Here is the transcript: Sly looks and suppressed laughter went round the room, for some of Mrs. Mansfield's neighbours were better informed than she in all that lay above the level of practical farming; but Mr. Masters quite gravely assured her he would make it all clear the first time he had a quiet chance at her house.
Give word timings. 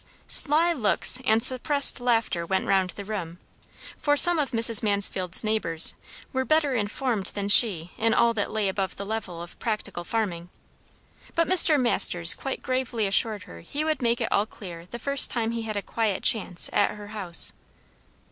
Sly 0.27 0.73
looks 0.73 1.21
and 1.25 1.43
suppressed 1.43 1.99
laughter 2.01 2.43
went 2.43 2.65
round 2.65 2.89
the 2.95 3.05
room, 3.05 3.37
for 3.99 4.17
some 4.17 4.39
of 4.39 4.49
Mrs. 4.49 4.81
Mansfield's 4.81 5.43
neighbours 5.43 5.93
were 6.33 6.43
better 6.43 6.73
informed 6.73 7.27
than 7.35 7.47
she 7.49 7.91
in 7.99 8.11
all 8.11 8.33
that 8.33 8.49
lay 8.49 8.67
above 8.67 8.95
the 8.95 9.05
level 9.05 9.43
of 9.43 9.59
practical 9.59 10.03
farming; 10.03 10.49
but 11.35 11.47
Mr. 11.47 11.79
Masters 11.79 12.33
quite 12.33 12.63
gravely 12.63 13.05
assured 13.05 13.43
her 13.43 13.59
he 13.59 13.83
would 13.83 14.01
make 14.01 14.19
it 14.19 14.31
all 14.31 14.47
clear 14.47 14.87
the 14.87 14.97
first 14.97 15.29
time 15.29 15.51
he 15.51 15.61
had 15.61 15.77
a 15.77 15.83
quiet 15.83 16.23
chance 16.23 16.67
at 16.73 16.95
her 16.95 17.09
house. 17.09 17.53